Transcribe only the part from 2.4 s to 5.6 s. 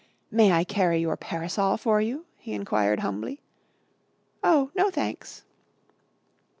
enquired humbly. "Oh, no, thanks."